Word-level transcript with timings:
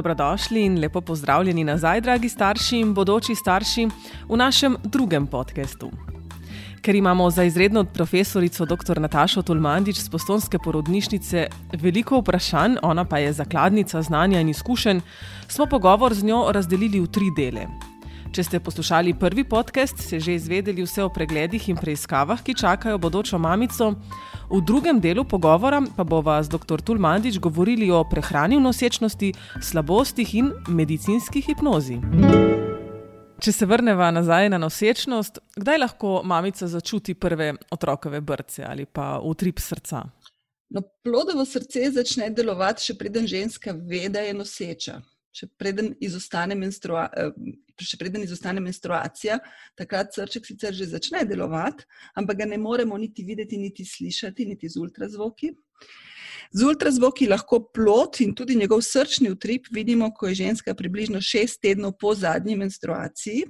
Dobrodošli 0.00 0.62
in 0.64 0.78
lepo 0.80 1.00
pozdravljeni 1.00 1.64
nazaj, 1.64 2.00
dragi 2.00 2.28
starši 2.28 2.78
in 2.80 2.94
bodoči 2.94 3.34
starši, 3.34 3.82
v 4.28 4.36
našem 4.36 4.76
drugem 4.84 5.26
podkastu. 5.26 5.90
Ker 6.80 6.96
imamo 6.96 7.26
za 7.30 7.44
izredno 7.44 7.84
profesorico 7.84 8.64
dr. 8.64 9.00
Natašo 9.00 9.42
Tolmandič 9.42 10.00
z 10.00 10.08
Postonske 10.08 10.58
porodnišnice 10.58 11.46
veliko 11.82 12.22
vprašanj, 12.22 12.78
ona 12.82 13.04
pa 13.04 13.18
je 13.18 13.32
zakladnica 13.32 14.02
znanja 14.02 14.40
in 14.40 14.48
izkušenj, 14.48 15.04
smo 15.48 15.66
pogovor 15.66 16.14
z 16.14 16.24
njo 16.24 16.46
razdelili 16.48 17.00
v 17.00 17.06
tri 17.06 17.28
dele. 17.36 17.68
Če 18.30 18.44
ste 18.46 18.58
poslušali 18.62 19.16
prvi 19.18 19.42
podcast, 19.42 19.98
ste 19.98 20.20
že 20.22 20.36
izvedeli 20.38 20.84
vse 20.86 21.02
o 21.02 21.08
pregledih 21.10 21.64
in 21.72 21.74
preiskavah, 21.74 22.38
ki 22.46 22.54
čakajo 22.54 22.94
bodočo 23.02 23.42
mamico. 23.42 23.98
V 24.46 24.60
drugem 24.62 25.00
delu 25.02 25.24
pogovora 25.26 25.82
pa 25.82 26.06
bova 26.06 26.38
z 26.38 26.54
dr. 26.54 26.78
Tulmandič 26.78 27.40
govorili 27.42 27.90
o 27.90 28.04
prehrani 28.06 28.54
v 28.54 28.62
nosečnosti, 28.70 29.32
slabostih 29.58 30.34
in 30.38 30.54
medicinski 30.70 31.42
hipnozi. 31.42 31.98
Če 33.42 33.50
se 33.50 33.66
vrnemo 33.66 34.06
nazaj 34.14 34.46
na 34.54 34.62
nosečnost, 34.62 35.42
kdaj 35.58 35.82
lahko 35.82 36.22
mamica 36.22 36.70
začuti 36.70 37.18
prve 37.18 37.56
otrokove 37.74 38.22
brce 38.22 38.62
ali 38.62 38.86
pa 38.86 39.18
utrip 39.18 39.58
srca? 39.58 40.06
No, 40.70 40.86
plodovo 41.02 41.42
srce 41.42 41.90
začne 41.90 42.30
delovati, 42.30 42.92
še 42.92 42.94
preden 42.94 43.26
ženska 43.26 43.74
ve, 43.74 44.06
da 44.06 44.22
je 44.22 44.38
noseča 44.38 45.02
še 45.32 45.46
preden 45.58 45.92
izostane, 46.02 46.56
menstrua, 46.58 47.06
eh, 47.14 47.30
še 47.80 47.98
preden 48.00 48.22
izostane 48.24 48.60
menstruacija, 48.60 49.38
takrat 49.78 50.14
srček 50.14 50.46
sicer 50.46 50.74
že 50.74 50.90
začne 50.90 51.24
delovati, 51.24 51.86
ampak 52.14 52.42
ga 52.42 52.46
ne 52.50 52.58
moremo 52.58 52.98
niti 52.98 53.24
videti, 53.24 53.58
niti 53.58 53.84
slišati, 53.84 54.46
niti 54.46 54.68
z 54.68 54.80
ultrazvoki. 54.80 55.54
Z 56.50 56.66
ultrazvoki 56.66 57.28
lahko 57.30 57.60
plot 57.62 58.20
in 58.20 58.34
tudi 58.34 58.56
njegov 58.58 58.82
srčni 58.82 59.30
utrip 59.30 59.68
vidimo, 59.70 60.10
ko 60.10 60.26
je 60.26 60.42
ženska 60.42 60.74
približno 60.74 61.20
šest 61.22 61.60
tednov 61.62 61.94
po 61.98 62.14
zadnji 62.14 62.56
menstruaciji. 62.58 63.46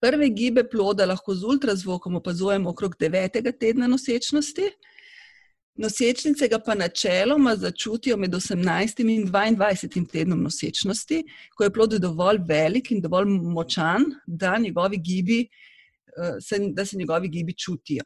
Prve 0.00 0.30
gibe 0.32 0.62
ploda 0.64 1.04
lahko 1.04 1.34
z 1.34 1.44
ultrazvokom 1.44 2.16
opazujemo 2.22 2.70
okrog 2.70 2.94
devetega 3.00 3.52
tedna 3.52 3.90
nosečnosti. 3.90 4.70
Nosečnice 5.76 6.48
ga 6.48 6.58
pa 6.58 6.74
načeloma 6.74 7.54
začutijo 7.56 8.16
med 8.16 8.34
18 8.34 9.00
in 9.00 9.26
22 9.26 10.06
tednom 10.10 10.42
nosečnosti, 10.42 11.22
ko 11.56 11.64
je 11.64 11.72
plod 11.72 11.94
dovolj 12.02 12.42
velik 12.48 12.90
in 12.90 13.00
dovolj 13.00 13.28
močan, 13.28 14.04
da, 14.26 14.56
gibi, 15.04 15.48
eh, 16.50 16.66
da 16.72 16.84
se 16.84 16.96
njegovi 16.96 17.28
gibi 17.28 17.54
čutijo. 17.54 18.04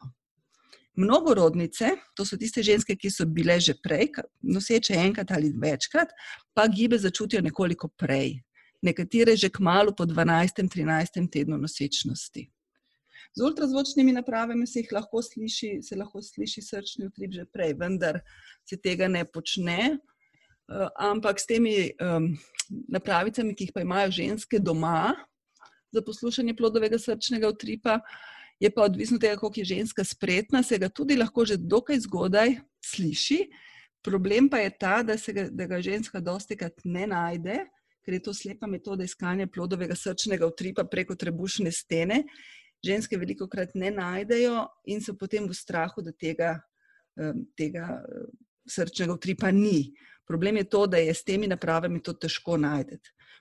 Mnogorodnice, 0.97 1.89
to 2.15 2.25
so 2.25 2.37
tiste 2.37 2.63
ženske, 2.63 2.95
ki 2.97 3.11
so 3.11 3.27
bile 3.27 3.59
že 3.61 3.75
prej, 3.83 4.13
noseče 4.43 4.95
enkrat 4.95 5.31
ali 5.31 5.51
večkrat, 5.51 6.13
pa 6.55 6.69
gibe 6.69 6.99
začutijo 6.99 7.43
nekoliko 7.43 7.89
prej. 7.89 8.43
Nekatere 8.83 9.37
že 9.37 9.49
kmalo 9.49 9.95
po 9.97 10.05
12-13 10.05 11.31
tednu 11.33 11.59
nosečnosti. 11.59 12.54
Z 13.35 13.43
ultrazvočnimi 13.43 14.13
napravami 14.13 14.67
se 14.67 14.85
lahko 14.93 15.23
sliši, 15.23 15.79
se 15.83 15.97
lahko 15.97 16.23
sliši 16.23 16.63
srčni 16.63 17.07
utrip 17.07 17.33
že 17.35 17.45
prej, 17.45 17.75
vendar 17.75 18.21
se 18.69 18.77
tega 18.77 19.09
ne 19.09 19.25
počne. 19.25 19.99
Uh, 20.65 20.89
ampak 20.97 21.41
s 21.41 21.47
temi 21.47 21.91
um, 22.01 22.31
napravicami, 22.89 23.55
ki 23.55 23.67
jih 23.67 23.73
pa 23.75 23.83
imajo 23.85 24.15
ženske 24.17 24.59
doma 24.59 25.13
za 25.93 26.03
poslušanje 26.03 26.55
plodovega 26.57 26.99
srčnega 26.99 27.51
utripa, 27.51 27.99
je 28.61 28.71
pa 28.71 28.87
odvisno 28.87 29.19
od 29.19 29.21
tega, 29.21 29.37
koliko 29.37 29.61
je 29.61 29.65
ženska 29.75 30.05
spretna, 30.05 30.63
se 30.63 30.79
ga 30.79 30.89
tudi 30.89 31.17
lahko 31.17 31.45
že 31.45 31.59
dokaj 31.59 32.01
zgodaj 32.07 32.57
sliši. 32.87 33.43
Problem 34.05 34.49
pa 34.49 34.63
je 34.63 34.71
ta, 34.79 35.03
da, 35.03 35.17
ga, 35.17 35.49
da 35.51 35.67
ga 35.67 35.81
ženska 35.81 36.21
dosti 36.21 36.57
krat 36.57 36.81
ne 36.85 37.07
najde, 37.07 37.65
ker 38.05 38.15
je 38.15 38.23
to 38.23 38.35
slepa 38.35 38.67
metoda 38.67 39.05
iskanja 39.05 39.47
plodovega 39.49 39.97
srčnega 39.97 40.47
utripa 40.47 40.85
preko 40.85 41.17
trebušne 41.17 41.73
stene 41.73 42.23
ženske 42.85 43.19
veliko 43.19 43.49
krat 43.51 43.75
ne 43.75 43.91
najdejo 43.95 44.67
in 44.93 45.01
so 45.01 45.17
potem 45.19 45.49
v 45.49 45.57
strahu, 45.57 46.03
da 46.05 46.13
tega, 46.13 46.57
tega 47.59 48.03
srčnega 48.69 49.15
utripa 49.15 49.51
ni. 49.51 49.95
Problem 50.29 50.57
je 50.57 50.65
to, 50.73 50.87
da 50.87 51.01
je 51.01 51.15
s 51.15 51.25
temi 51.25 51.49
napravami 51.49 52.01
to 52.03 52.15
težko 52.17 52.57
najti. 52.57 52.99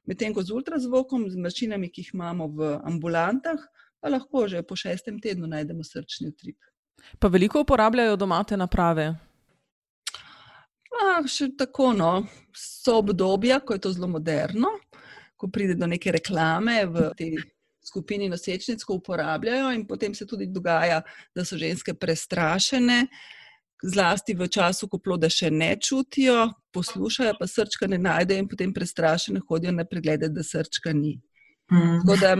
Medtem 0.07 0.33
ko 0.35 0.43
z 0.43 0.51
ultrazvokom, 0.51 1.29
z 1.31 1.39
mašinami, 1.39 1.87
ki 1.91 2.03
jih 2.03 2.13
imamo 2.13 2.49
v 2.51 2.73
ambulantah, 2.83 3.59
pa 4.03 4.11
lahko 4.11 4.47
že 4.51 4.63
po 4.67 4.75
šestem 4.75 5.19
tednu 5.23 5.47
najdemo 5.47 5.83
srčni 5.83 6.27
utrip. 6.27 6.59
Pa 7.19 7.27
veliko 7.31 7.63
uporabljajo 7.63 8.17
domate 8.19 8.57
naprave? 8.59 9.13
A, 10.93 11.23
še 11.27 11.53
tako, 11.57 11.93
no. 11.95 12.11
so 12.53 12.99
obdobja, 13.01 13.59
ko 13.59 13.73
je 13.73 13.81
to 13.81 13.91
zelo 13.95 14.07
moderno, 14.07 14.75
ko 15.39 15.47
pride 15.49 15.75
do 15.79 15.87
neke 15.89 16.11
reklame 16.13 16.83
v 16.85 17.09
tej 17.17 17.39
skupini 17.83 18.29
nosečnic, 18.29 18.83
ko 18.83 18.97
uporabljajo, 18.99 19.71
in 19.75 19.85
potem 19.87 20.15
se 20.15 20.27
tudi 20.27 20.47
dogaja, 20.47 21.01
da 21.35 21.45
so 21.45 21.57
ženske 21.59 21.93
prestrašene, 21.93 23.07
zlasti 23.83 24.33
v 24.33 24.47
času, 24.47 24.87
ko 24.87 24.99
ploda 25.03 25.29
še 25.29 25.51
ne 25.51 25.73
čutijo, 25.75 26.47
poslušajo, 26.73 27.35
pa 27.39 27.47
srčka 27.47 27.87
ne 27.91 27.99
najdejo 27.99 28.45
in 28.45 28.49
potem 28.49 28.73
prestrašene 28.73 29.43
hodijo 29.47 29.75
na 29.75 29.85
preglede, 29.85 30.31
da 30.31 30.43
srčka 30.43 30.93
ni. 30.95 31.17
Mm. 31.71 31.99
Tako 32.03 32.15
da 32.19 32.33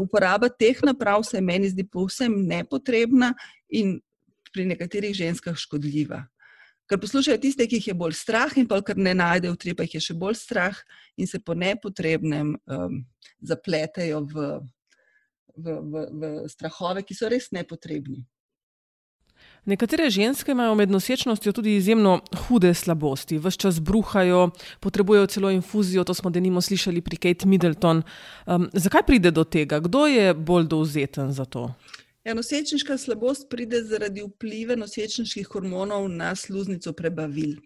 uporaba 0.00 0.48
teh 0.48 0.80
naprav 0.84 1.22
se 1.24 1.40
meni 1.40 1.68
zdi 1.68 1.84
povsem 1.84 2.34
nepotrebna 2.48 3.34
in 3.68 3.98
pri 4.52 4.64
nekaterih 4.72 5.14
ženskah 5.16 5.56
škodljiva. 5.56 6.24
Ker 6.88 7.00
poslušajo 7.00 7.36
tiste, 7.42 7.66
ki 7.68 7.82
jih 7.82 7.90
je 7.90 7.94
bolj 8.00 8.14
strah, 8.16 8.54
in 8.56 8.64
pa 8.68 8.80
kar 8.80 8.96
ne 8.96 9.12
najdejo 9.14 9.52
utripa, 9.52 9.84
jih 9.84 9.98
je 9.98 10.06
še 10.06 10.14
bolj 10.16 10.38
strah, 10.40 10.76
in 11.20 11.28
se 11.28 11.36
po 11.40 11.52
nepotrebnem 11.52 12.54
um, 12.56 13.02
zapletejo 13.44 14.22
v 14.24 14.46
v, 15.58 15.78
v, 15.82 16.08
v 16.10 16.32
strahove, 16.48 17.02
ki 17.02 17.14
so 17.18 17.28
res 17.28 17.50
nepotrebni. 17.52 18.24
Nekatere 19.68 20.10
ženske 20.10 20.52
imajo 20.52 20.74
med 20.74 20.90
nosečnostjo 20.90 21.52
tudi 21.52 21.74
izjemno 21.76 22.20
hude 22.46 22.72
slabosti, 22.74 23.38
vse 23.38 23.58
čas 23.60 23.80
bruhajo, 23.80 24.48
potrebujejo 24.80 25.26
celo 25.26 25.50
infuzijo. 25.50 26.04
To 26.04 26.14
smo 26.14 26.30
denimo 26.30 26.60
slišali 26.60 27.00
pri 27.00 27.16
Kate 27.16 27.46
Middleton. 27.46 28.02
Um, 28.46 28.68
zakaj 28.72 29.02
pride 29.06 29.30
do 29.30 29.44
tega? 29.44 29.80
Kdo 29.80 30.06
je 30.06 30.34
bolj 30.34 30.66
dovzeten 30.66 31.32
za 31.32 31.44
to? 31.44 31.68
Ja, 32.24 32.34
nosečniška 32.34 32.98
slabost 32.98 33.48
pride 33.50 33.82
zaradi 33.84 34.24
vpliva 34.24 34.76
nosečniških 34.76 35.46
hormonov 35.52 36.08
na 36.08 36.34
sluznico 36.36 36.92
prebavil. 36.92 37.58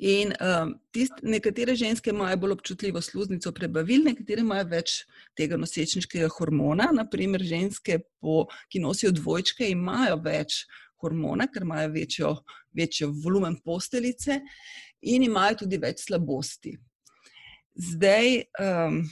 In 0.00 0.32
um, 0.40 0.70
tist, 0.96 1.18
nekatere 1.20 1.74
ženske 1.76 2.08
imajo 2.10 2.38
bolj 2.40 2.54
občutljivo 2.54 3.02
sluznico 3.04 3.52
prebavil, 3.52 4.06
nekatere 4.06 4.40
imajo 4.40 4.64
več 4.70 4.94
tega 5.36 5.58
nosečniškega 5.60 6.30
hormona. 6.38 6.86
Naprimer, 6.96 7.44
ženske, 7.44 7.98
po, 8.20 8.46
ki 8.72 8.80
nosijo 8.80 9.12
dvojčke, 9.12 9.68
imajo 9.68 10.16
več 10.24 10.62
hormona, 11.04 11.50
ker 11.52 11.66
imajo 11.68 11.90
večjo, 11.92 12.30
večjo 12.76 13.10
volumen 13.24 13.58
posteljice 13.64 14.40
in 15.12 15.26
imajo 15.28 15.66
tudi 15.66 15.80
več 15.80 16.06
slabosti. 16.06 16.72
Zdaj, 17.76 18.38
um, 18.60 19.02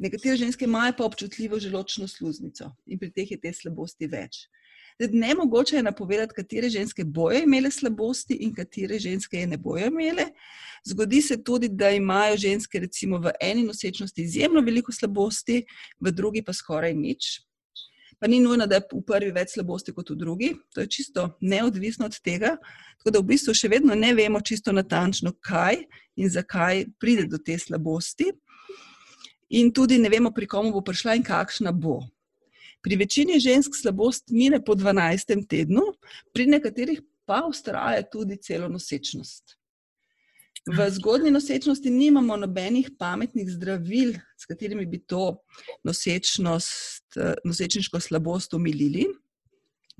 nekatere 0.00 0.40
ženske 0.40 0.64
imajo 0.64 0.96
pa 0.96 1.04
občutljivo 1.04 1.60
želočno 1.60 2.08
sluznico 2.08 2.72
in 2.88 3.00
pri 3.00 3.12
teh 3.12 3.36
je 3.36 3.40
te 3.44 3.52
slabosti 3.52 4.08
več. 4.08 4.46
Ne 5.08 5.34
mogoče 5.34 5.76
je 5.76 5.82
napovedati, 5.82 6.34
katere 6.36 6.68
ženske 6.68 7.04
bojo 7.04 7.38
imele 7.42 7.70
slabosti 7.70 8.34
in 8.34 8.54
katere 8.54 8.98
ženske 8.98 9.36
je 9.36 9.46
ne 9.46 9.56
bojo 9.56 9.86
imele. 9.86 10.26
Zgodi 10.84 11.22
se 11.22 11.42
tudi, 11.44 11.68
da 11.68 11.90
imajo 11.90 12.36
ženske 12.36 12.80
recimo 12.80 13.18
v 13.18 13.32
eni 13.40 13.62
nosečnosti 13.62 14.22
izjemno 14.22 14.60
veliko 14.60 14.92
slabosti, 14.92 15.64
v 16.00 16.12
drugi 16.12 16.42
pa 16.44 16.52
skoraj 16.52 16.94
nič. 16.94 17.40
Pa 18.20 18.28
ni 18.28 18.40
nujno, 18.40 18.66
da 18.66 18.76
je 18.76 18.84
v 18.92 19.00
prvi 19.06 19.32
več 19.32 19.54
slabosti 19.54 19.94
kot 19.96 20.10
v 20.12 20.18
drugi, 20.20 20.52
to 20.74 20.84
je 20.84 20.90
čisto 20.92 21.30
neodvisno 21.40 22.04
od 22.04 22.20
tega. 22.20 22.58
Tako 23.00 23.10
da 23.10 23.22
v 23.22 23.30
bistvu 23.32 23.54
še 23.56 23.70
vedno 23.72 23.96
ne 23.96 24.12
vemo 24.14 24.40
čisto 24.44 24.72
natančno, 24.76 25.32
kaj 25.40 25.80
in 26.20 26.28
zakaj 26.28 26.84
pride 27.00 27.24
do 27.24 27.40
te 27.40 27.56
slabosti. 27.58 28.28
In 29.56 29.72
tudi 29.72 29.96
ne 29.98 30.12
vemo, 30.12 30.34
pri 30.36 30.46
komu 30.46 30.72
bo 30.76 30.84
prišla 30.84 31.16
in 31.16 31.24
kakšna 31.24 31.72
bo. 31.72 32.02
Pri 32.82 32.96
večini 32.96 33.40
žensk 33.40 33.76
slabost 33.76 34.30
mine 34.30 34.62
po 34.64 34.74
12. 34.74 35.46
tednu, 35.48 35.82
pri 36.32 36.46
nekaterih 36.46 37.02
pa 37.28 37.44
ustraja 37.48 38.02
tudi 38.02 38.40
celo 38.42 38.68
nosečnost. 38.68 39.56
V 40.66 40.90
zgodnji 40.90 41.30
nosečnosti 41.30 41.90
nimamo 41.90 42.36
nobenih 42.36 42.90
pametnih 42.98 43.48
zdravil, 43.48 44.12
s 44.36 44.46
katerimi 44.46 44.86
bi 44.86 44.98
to 44.98 45.38
nosečnost, 45.84 47.16
nosečniško 47.44 48.00
slabost 48.00 48.54
umilili. 48.54 49.06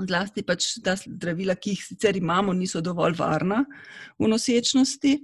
Zlasti 0.00 0.42
pač 0.46 0.78
ta 0.84 0.94
zdravila, 0.96 1.54
ki 1.60 1.74
jih 1.74 1.82
sicer 1.84 2.16
imamo, 2.16 2.54
niso 2.56 2.80
dovolj 2.80 3.18
varna 3.18 3.64
v 4.18 4.28
nosečnosti. 4.32 5.16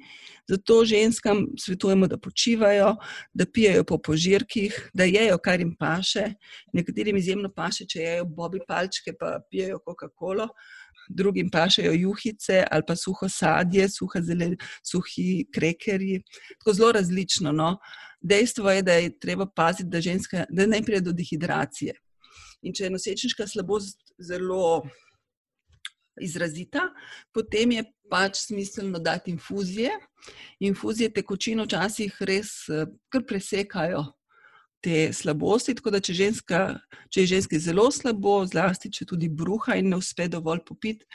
Zato 0.46 0.84
ženskam 0.86 1.40
svetujemo, 1.58 2.06
da 2.06 2.18
počivajo, 2.22 2.92
da 3.34 3.46
pijejo 3.46 3.84
po 3.84 3.98
požirkih, 3.98 4.76
da 4.94 5.04
jejo, 5.08 5.38
kar 5.42 5.60
jim 5.60 5.72
paše. 5.78 6.28
Nekaterim 6.76 7.16
izjemno 7.16 7.50
paše, 7.50 7.86
če 7.88 8.02
jejo 8.04 8.28
bobi 8.28 8.60
palčke, 8.68 9.16
pa 9.18 9.40
pijejo 9.50 9.80
Coca-Cola, 9.82 10.46
drugim 11.08 11.50
pašejo 11.50 11.92
juhice 11.92 12.64
ali 12.70 12.82
pa 12.86 12.96
suho 12.96 13.28
sadje, 13.28 13.88
suha 13.88 14.20
zelen, 14.22 14.56
suhi 14.84 15.46
krekerji. 15.54 16.22
Tako 16.58 16.72
zelo 16.72 16.92
različno. 16.92 17.52
No. 17.52 17.76
Dejstvo 18.20 18.70
je, 18.70 18.82
da 18.82 18.92
je 18.92 19.18
treba 19.18 19.46
paziti, 19.46 19.90
da, 19.90 20.00
ženska, 20.00 20.44
da 20.50 20.66
ne 20.66 20.82
pride 20.82 21.00
do 21.00 21.12
dehidracije. 21.12 21.94
In 22.62 22.74
če 22.74 22.86
je 22.86 22.94
nosečniška 22.94 23.46
slabost 23.50 24.14
zelo 24.18 24.86
izrazita, 26.20 26.88
potem 27.34 27.76
je 27.76 27.84
pač 28.10 28.40
smiselno 28.46 28.98
dati 28.98 29.30
infuzije. 29.30 29.90
Infuzije 30.64 31.12
tekočino 31.12 31.66
včasih 31.66 32.16
res 32.20 32.68
eh, 32.68 32.86
kar 33.12 33.26
presekajo 33.28 34.04
te 34.82 35.12
slabosti. 35.12 35.76
Tako 35.76 35.92
da, 35.94 36.00
če, 36.00 36.16
ženska, 36.16 36.60
če 37.12 37.24
je 37.24 37.32
ženski 37.36 37.60
zelo 37.62 37.88
slabo, 37.92 38.40
zlasti 38.48 38.92
če 38.92 39.08
tudi 39.08 39.28
bruha 39.28 39.78
in 39.80 39.90
ne 39.92 40.00
uspe 40.00 40.28
dovolj 40.32 40.64
popiti, 40.66 41.06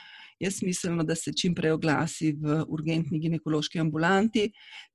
je 0.41 0.49
smiselno, 0.51 1.05
da 1.05 1.15
se 1.15 1.33
čim 1.37 1.53
prej 1.53 1.75
oglasi 1.75 2.31
v 2.33 2.63
urgentni 2.73 3.19
ginekološki 3.21 3.79
ambulanti, 3.81 4.47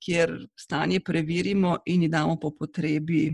kjer 0.03 0.35
stanje 0.59 0.99
preverimo 1.07 1.77
in 1.87 2.03
ji 2.03 2.11
damo 2.11 2.35
po 2.43 2.51
potrebi, 2.51 3.29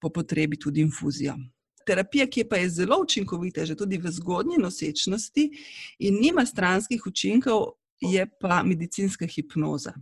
po 0.00 0.12
potrebi 0.12 0.60
tudi 0.60 0.84
infuzijo 0.84 1.38
terapija, 1.86 2.26
ki 2.26 2.44
pa 2.48 2.56
je 2.56 2.70
zelo 2.70 3.00
učinkovita, 3.02 3.66
že 3.66 3.76
tudi 3.76 3.98
v 3.98 4.10
zgodnji 4.10 4.58
nosečnosti 4.58 5.50
in 5.98 6.20
nima 6.20 6.46
stranskih 6.46 7.06
učinkov, 7.06 7.76
je 8.00 8.26
pa 8.40 8.62
medicinska 8.62 9.26
hipnoza. 9.26 9.92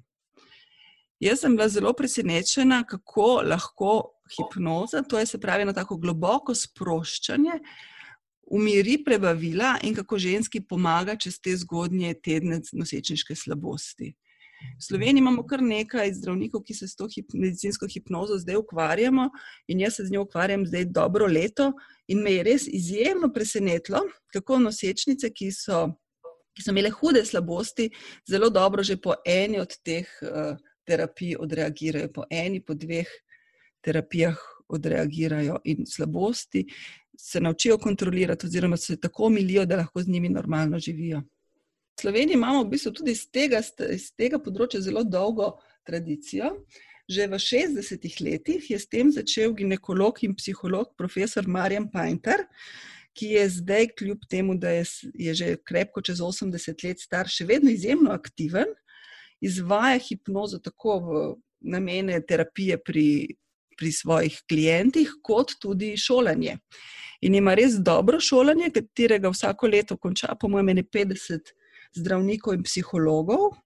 Jaz 1.21 1.41
sem 1.41 1.57
bila 1.57 1.69
zelo 1.69 1.93
presenečena, 1.93 2.85
kako 2.89 3.43
lahko 3.45 4.13
hipnoza, 4.37 5.03
to 5.03 5.19
je 5.19 5.27
se 5.27 5.41
pravi 5.41 5.65
na 5.65 5.73
tako 5.73 5.97
globoko 5.97 6.55
sproščanje, 6.55 7.61
umiri 8.51 8.97
prebavila 9.05 9.77
in 9.83 9.95
kako 9.95 10.19
ženski 10.19 10.61
pomaga 10.61 11.17
čez 11.17 11.39
te 11.41 11.57
zgodnje 11.57 12.15
tedne 12.25 12.61
nosečniške 12.73 13.37
slabosti. 13.37 14.15
V 14.79 14.85
Sloveniji 14.85 15.21
imamo 15.21 15.45
kar 15.47 15.63
nekaj 15.63 16.13
zdravnikov, 16.15 16.63
ki 16.67 16.75
se 16.75 16.89
s 16.89 16.97
to 16.97 17.09
hip, 17.15 17.33
medicinsko 17.35 17.89
hipnozo 17.89 18.39
zdaj 18.39 18.61
ukvarjamo, 18.61 19.29
in 19.69 19.81
jaz 19.81 19.97
se 19.97 20.07
z 20.07 20.15
njo 20.15 20.23
ukvarjam 20.27 20.67
zdaj 20.67 20.85
dobro 20.85 21.27
leto. 21.27 21.73
In 22.09 22.23
me 22.23 22.33
je 22.33 22.43
res 22.43 22.69
izjemno 22.69 23.33
presenetilo, 23.33 24.03
kako 24.33 24.59
nosečnice, 24.67 25.31
ki 25.31 25.51
so, 25.55 25.87
ki 26.57 26.65
so 26.65 26.75
imele 26.75 26.91
hude 26.91 27.25
slabosti, 27.25 27.91
zelo 28.29 28.51
dobro 28.51 28.83
že 28.83 28.97
po 28.97 29.15
eni 29.25 29.61
od 29.61 29.77
teh 29.85 30.09
uh, 30.23 30.57
terapij 30.87 31.37
odreagirajo, 31.39 32.13
po 32.13 32.25
eni, 32.31 32.65
po 32.65 32.75
dveh 32.75 33.09
terapijah 33.85 34.39
odreagirajo 34.69 35.61
in 35.65 35.87
slabosti 35.87 36.67
se 37.19 37.41
naučijo 37.41 37.79
kontrolirati, 37.79 38.47
oziroma 38.47 38.77
se 38.77 38.97
tako 39.01 39.29
milijo, 39.29 39.67
da 39.67 39.77
lahko 39.77 40.03
z 40.03 40.09
njimi 40.09 40.29
normalno 40.29 40.79
živijo. 40.79 41.23
Sloveniji 42.01 42.35
imamo 42.35 42.63
v 42.63 42.69
bistvu 42.69 42.93
tudi 42.97 43.13
iz 43.13 43.27
tega, 43.29 43.61
tega 44.17 44.39
področja 44.41 44.81
zelo 44.81 45.03
dolgo 45.05 45.53
tradicijo. 45.89 46.55
Že 47.11 47.27
v 47.27 47.41
60-ih 47.43 48.21
letih 48.23 48.69
je 48.71 48.79
s 48.79 48.87
tem 48.87 49.11
začel 49.11 49.53
ginekolog 49.59 50.21
in 50.23 50.37
psiholog 50.39 50.93
profesor 50.97 51.49
Marjan 51.51 51.89
Painter, 51.91 52.45
ki 53.19 53.33
je 53.35 53.43
zdaj, 53.57 53.89
kljub 53.99 54.23
temu, 54.31 54.55
da 54.55 54.71
je, 54.77 54.85
je 55.19 55.35
že 55.35 55.49
krepko 55.67 56.05
čez 56.07 56.23
80 56.23 56.87
let 56.87 57.03
star, 57.03 57.29
še 57.29 57.49
vedno 57.51 57.73
izjemno 57.75 58.15
aktiven, 58.15 58.71
izvaja 59.43 59.99
hipnozo 59.99 60.63
tako 60.63 60.97
v 61.03 61.21
namene 61.75 62.21
terapije 62.23 62.79
pri, 62.79 63.09
pri 63.77 63.93
svojih 63.93 64.39
klientih, 64.49 65.19
kot 65.27 65.59
tudi 65.61 65.97
šolanje. 65.99 66.61
In 67.27 67.35
ima 67.35 67.59
res 67.59 67.75
dobro 67.83 68.23
šolanje, 68.23 68.71
katerega 68.73 69.35
vsako 69.35 69.69
leto 69.69 69.99
konča, 69.99 70.37
po 70.39 70.49
mojem, 70.49 70.79
50 70.87 71.59
zdravnikov 71.97 72.55
in 72.55 72.63
psihologov. 72.67 73.57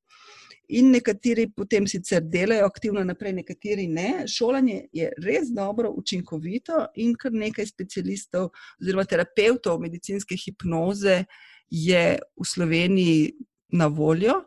In 0.68 0.88
nekateri 0.94 1.50
potem 1.52 1.84
sicer 1.86 2.22
delajo 2.24 2.64
aktivno 2.66 3.02
naprej, 3.04 3.34
nekateri 3.36 3.84
ne. 3.86 4.24
Šolanje 4.28 4.86
je 4.96 5.10
res 5.20 5.50
dobro, 5.52 5.90
učinkovito, 5.92 6.86
in 6.96 7.12
kar 7.20 7.34
nekaj 7.36 7.68
specialistov, 7.68 8.48
oziroma 8.80 9.04
terapeutov 9.04 9.82
medicinske 9.82 10.38
hipnoze 10.40 11.24
je 11.68 12.06
v 12.16 12.46
Sloveniji 12.48 13.34
na 13.76 13.90
voljo. 13.92 14.40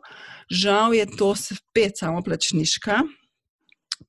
Žal 0.50 0.94
je 0.94 1.06
to 1.14 1.34
spet 1.38 2.02
samo 2.02 2.22
plačniška 2.26 3.02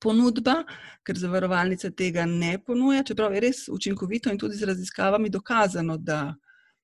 ponudba, 0.01 0.63
ker 1.05 1.17
zavarovalnica 1.17 1.91
tega 1.97 2.25
ne 2.25 2.57
ponuja, 2.63 3.03
čeprav 3.03 3.33
je 3.35 3.43
res 3.43 3.63
učinkovito 3.69 4.31
in 4.31 4.37
tudi 4.39 4.57
z 4.57 4.69
raziskavami 4.69 5.29
dokazano, 5.29 5.97
da 5.97 6.33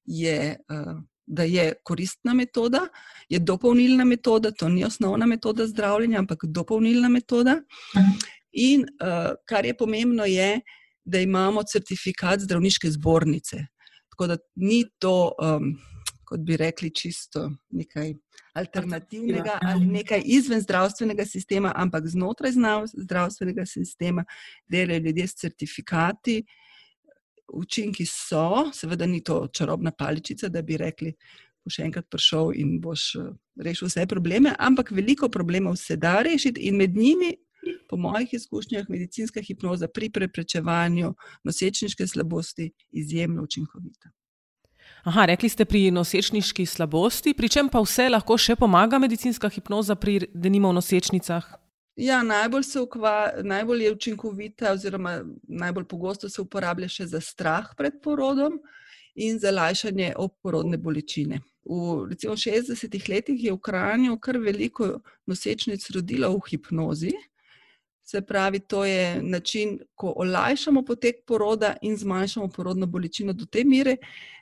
je. 0.05 0.57
Uh, 0.69 1.01
da 1.27 1.43
je 1.43 1.73
koristna 1.83 2.33
metoda, 2.33 2.87
je 3.29 3.39
dopolnilna 3.39 4.05
metoda, 4.05 4.51
to 4.51 4.69
ni 4.69 4.85
osnovna 4.85 5.25
metoda 5.25 5.67
zdravljenja, 5.67 6.19
ampak 6.19 6.45
dopolnilna 6.45 7.09
metoda. 7.09 7.61
In 8.51 8.81
uh, 8.81 9.33
kar 9.45 9.65
je 9.65 9.77
pomembno, 9.77 10.25
je, 10.25 10.61
da 11.05 11.19
imamo 11.19 11.63
certifikat 11.63 12.39
zdravniške 12.39 12.91
zbornice. 12.91 13.65
Tako 14.09 14.27
da 14.27 14.37
ni 14.55 14.83
to, 14.99 15.33
um, 15.41 15.75
kot 16.25 16.39
bi 16.39 16.57
rekli, 16.57 16.93
čisto 16.93 17.51
nekaj 17.69 18.13
alternativnega 18.55 19.59
ali 19.61 19.85
nekaj 19.85 20.21
izven 20.25 20.61
zdravstvenega 20.61 21.25
sistema, 21.25 21.73
ampak 21.75 22.07
znotraj 22.07 22.51
zdravstvenega 22.93 23.65
sistema 23.65 24.23
delajo 24.67 24.99
ljudje 24.99 25.27
s 25.27 25.35
certifikati. 25.35 26.37
Uh, 26.39 26.64
učinki 27.53 28.05
so, 28.05 28.69
seveda 28.73 29.05
ni 29.05 29.23
to 29.23 29.47
čarobna 29.53 29.91
paličica, 29.91 30.49
da 30.49 30.61
bi 30.61 30.77
rekli, 30.77 31.13
boš 31.65 31.79
enkrat 31.79 32.05
prišel 32.09 32.51
in 32.55 32.77
boš 32.81 33.15
eh, 33.15 33.31
rešil 33.63 33.87
vse 33.89 34.05
probleme, 34.07 34.55
ampak 34.59 34.91
veliko 34.91 35.29
problemov 35.29 35.75
se 35.81 35.97
da 35.97 36.21
rešiti 36.21 36.67
in 36.69 36.77
med 36.77 36.95
njimi, 36.95 37.33
po 37.89 37.97
mojih 37.97 38.33
izkušnjah, 38.33 38.85
medicinska 38.89 39.41
hipnoza 39.41 39.87
pri 39.87 40.09
preprečevanju 40.09 41.13
nosečniške 41.43 42.07
slabosti 42.07 42.71
izjemno 42.91 43.43
učinkovita. 43.43 44.09
Aha, 45.03 45.25
rekli 45.25 45.49
ste 45.49 45.65
pri 45.65 45.91
nosečniški 45.91 46.65
slabosti, 46.65 47.33
pri 47.33 47.49
čem 47.49 47.69
pa 47.69 47.81
vse 47.81 48.09
lahko 48.09 48.37
še 48.37 48.55
pomaga 48.55 48.99
medicinska 49.01 49.49
hipnoza 49.49 49.95
pri 49.95 50.27
denimo 50.33 50.71
nosečnicah? 50.73 51.64
Ja, 51.95 52.23
najbolj, 52.23 52.63
ukva, 52.81 53.31
najbolj 53.43 53.83
je 53.83 53.91
učinkovita, 53.93 54.71
oziroma 54.71 55.21
najbolj 55.47 55.85
pogosto 55.87 56.29
se 56.29 56.41
uporablja 56.41 56.89
še 56.91 57.07
za 57.07 57.21
strah 57.23 57.69
pred 57.77 58.01
porodom 58.03 58.59
in 59.15 59.39
za 59.39 59.51
lajšanje 59.51 60.11
oporodne 60.19 60.77
bolečine. 60.77 61.39
V 61.63 62.09
recimo, 62.09 62.35
60-ih 62.35 63.07
letih 63.09 63.43
je 63.43 63.53
v 63.53 63.61
Kranju 63.63 64.19
kar 64.19 64.37
veliko 64.43 64.99
nosečnic 65.25 65.87
rodilo 65.95 66.33
v 66.35 66.43
hipnozi. 66.49 67.13
Se 68.05 68.21
pravi, 68.21 68.59
to 68.59 68.83
je 68.85 69.21
način, 69.23 69.79
ko 69.95 70.11
olajšamo 70.21 70.83
potek 70.85 71.23
poroda 71.25 71.77
in 71.81 71.95
zmanjšamo 71.97 72.51
porodno 72.51 72.85
bolečino 72.85 73.33
do 73.33 73.47
te 73.47 73.63
mere, 73.63 73.95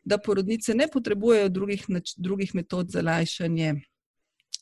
da 0.03 0.17
porodnice 0.17 0.73
ne 0.75 0.89
potrebujejo 0.91 1.49
drugih, 1.49 1.85
drugih 2.17 2.55
metod 2.55 2.89
za 2.89 3.01
lajšanje 3.01 3.75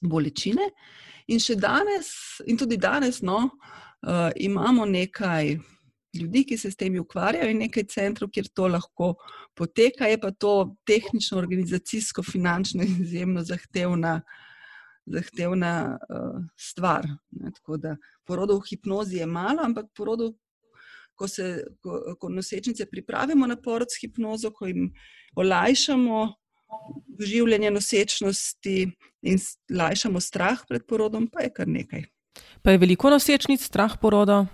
bolečine. 0.02 0.70
In 1.32 1.40
še 1.40 1.56
danes, 1.60 2.10
in 2.50 2.58
tudi 2.60 2.78
danes, 2.82 3.22
no, 3.22 3.44
uh, 3.48 4.30
imamo 4.36 4.86
nekaj 4.90 5.56
ljudi, 6.18 6.44
ki 6.50 6.58
se 6.58 6.72
s 6.72 6.76
tem 6.76 6.98
ukvarjajo, 7.00 7.50
in 7.52 7.64
nekaj 7.66 7.88
centrov, 7.94 8.32
kjer 8.34 8.50
to 8.56 8.68
lahko 8.68 9.14
poteka, 9.56 10.10
je 10.10 10.20
pa 10.20 10.32
to 10.32 10.76
tehnično, 10.88 11.38
organizacijsko, 11.40 12.24
finančno 12.24 12.84
izjemno 13.04 13.46
zahtevna, 13.48 14.20
zahtevna 15.06 15.74
uh, 16.10 16.44
stvar. 16.60 17.08
Ne, 17.38 17.54
tako 17.56 17.78
da 17.78 17.96
porodov 18.28 18.64
v 18.64 18.74
hipnozi 18.74 19.22
je 19.22 19.30
malo, 19.30 19.64
ampak 19.64 19.92
porodov. 19.96 20.36
Ko 21.22 21.28
se 21.30 21.44
ko, 21.84 22.16
ko 22.18 22.30
nosečnice 22.34 22.88
pripravimo 22.90 23.46
na 23.46 23.54
porod 23.62 23.92
s 23.92 24.00
hipnozo, 24.02 24.50
ko 24.56 24.66
jim 24.66 24.88
olajšamo 25.38 26.22
doživljanje 27.08 27.72
nosečnosti 27.72 28.92
in 29.22 29.40
lajšamo 29.70 30.20
strah 30.20 30.64
pred 30.70 30.86
porodom, 30.88 31.28
pa 31.28 31.46
je 31.46 31.54
kar 31.54 31.68
nekaj. 31.68 32.04
Pa 32.62 32.72
je 32.72 32.78
veliko 32.78 33.10
nosečnic 33.10 33.62
strah 33.64 33.98
poroda? 34.02 34.46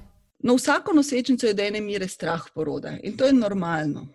No, 0.43 0.55
vsako 0.55 0.93
nosečnico 0.93 1.47
je 1.47 1.53
do 1.53 1.63
ene 1.63 1.81
mere 1.81 2.07
strah 2.07 2.43
poroda 2.53 2.97
in 3.03 3.17
to 3.17 3.25
je 3.25 3.33
normalno. 3.33 4.07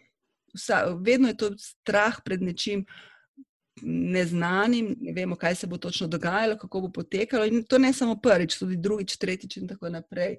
Vsa, 0.54 0.84
vedno 1.00 1.28
je 1.28 1.36
to 1.36 1.50
strah 1.58 2.20
pred 2.24 2.42
nečim 2.42 2.84
neznanim, 3.82 4.92
ne 5.00 5.12
vemo, 5.12 5.36
kaj 5.36 5.54
se 5.54 5.66
bo 5.66 5.78
točno 5.78 6.06
dogajalo, 6.06 6.58
kako 6.58 6.80
bo 6.80 6.90
potekalo. 6.92 7.46
In 7.46 7.64
to 7.64 7.78
ne 7.78 7.92
samo 7.92 8.18
prvič, 8.20 8.58
tudi 8.58 8.76
drugič, 8.76 9.16
tretjič 9.16 9.56
in 9.56 9.68
tako 9.68 9.88
naprej. 9.88 10.36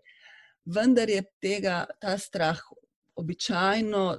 Vendar 0.65 1.09
je 1.09 1.23
tega, 1.41 1.85
ta 1.99 2.17
strah 2.17 2.59
običajno 3.15 4.17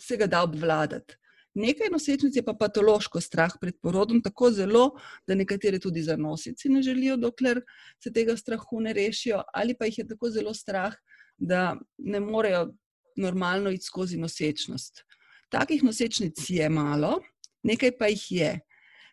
se 0.00 0.16
ga 0.16 0.26
da 0.26 0.42
obvladati 0.42 1.17
Nekaj 1.58 1.90
nosečnic 1.90 2.36
je 2.36 2.42
pa 2.46 2.54
patološko 2.54 3.20
strah 3.20 3.54
pred 3.60 3.74
porodom, 3.82 4.20
tako 4.22 4.50
zelo, 4.54 4.84
da 5.26 5.34
nekatere 5.34 5.80
tudi 5.82 6.02
za 6.06 6.16
nosici 6.16 6.68
ne 6.68 6.82
želijo, 6.82 7.16
dokler 7.16 7.60
se 8.02 8.12
tega 8.12 8.36
strahu 8.36 8.80
ne 8.80 8.92
rešijo, 8.92 9.42
ali 9.54 9.74
pa 9.74 9.88
jih 9.88 9.98
je 9.98 10.08
tako 10.08 10.30
zelo 10.30 10.54
strah, 10.54 10.94
da 11.38 11.76
ne 11.98 12.20
morejo 12.20 12.68
normalno 13.16 13.70
iti 13.70 13.84
skozi 13.84 14.18
nosečnost. 14.18 15.02
Takih 15.50 15.82
nosečnic 15.82 16.38
je 16.48 16.68
malo, 16.68 17.18
nekaj 17.62 17.96
pa 17.98 18.06
jih 18.06 18.32
je. 18.32 18.52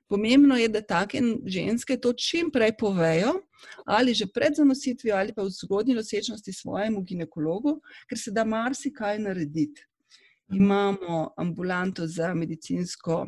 Pomembno 0.07 0.57
je, 0.57 0.67
da 0.69 0.81
take 0.81 1.21
ženske 1.49 1.97
to 1.97 2.13
čim 2.13 2.51
prej 2.53 2.75
povejo, 2.77 3.33
ali 3.85 4.13
že 4.13 4.27
pred 4.29 4.53
zanositvijo, 4.53 5.15
ali 5.17 5.33
pa 5.33 5.41
v 5.41 5.49
zgodnji 5.49 5.95
nosečnosti 5.97 6.53
svojemu 6.53 7.01
ginekologu, 7.01 7.79
ker 8.09 8.19
se 8.19 8.31
da 8.31 8.45
marsikaj 8.45 9.19
narediti. 9.19 9.81
Imamo 10.49 11.33
ambulanto 11.37 12.07
za 12.07 12.33
medicinsko 12.33 13.27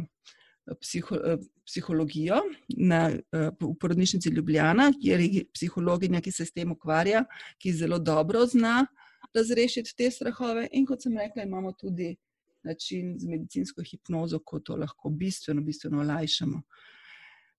eh, 0.68 0.74
psiho, 0.82 1.16
eh, 1.16 1.38
psihologijo 1.66 2.36
na, 2.68 3.10
eh, 3.10 3.50
v 3.60 3.74
porodnišnici 3.80 4.30
Ljubljana, 4.30 4.92
kjer 5.02 5.20
je 5.20 5.46
psihologinja, 5.54 6.22
ki 6.22 6.32
se 6.32 6.46
s 6.46 6.52
tem 6.52 6.72
ukvarja, 6.72 7.26
ki 7.58 7.74
zelo 7.74 8.00
dobro 8.00 8.46
zna 8.46 8.86
razrešiti 9.34 9.96
te 9.98 10.12
strahove. 10.12 10.68
In 10.72 10.86
kot 10.86 11.02
sem 11.02 11.18
rekla, 11.18 11.44
imamo 11.44 11.72
tudi 11.72 12.16
način 12.64 13.16
z 13.20 13.28
medicinsko 13.28 13.84
hipnozo, 13.84 14.40
ko 14.40 14.60
to 14.60 14.76
lahko 14.76 15.10
bistveno, 15.10 15.62
bistveno 15.62 16.00
olajšamo. 16.00 16.62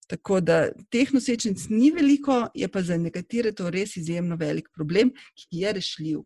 Tako 0.09 0.41
da 0.41 0.71
teh 0.91 1.11
nosečnic 1.13 1.67
ni 1.69 1.91
veliko, 1.91 2.47
je 2.55 2.69
pa 2.69 2.83
za 2.83 2.97
nekatere 2.97 3.53
to 3.53 3.71
res 3.71 3.97
izjemno 3.97 4.37
velik 4.37 4.69
problem, 4.75 5.11
ki 5.35 5.65
je 5.65 5.73
rešljiv. 5.73 6.23